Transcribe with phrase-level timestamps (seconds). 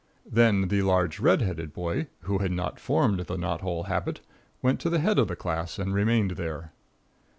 [0.25, 4.19] Then the large red headed boy, who had not formed the knot hole habit
[4.63, 6.73] went to the head of the class and remained there.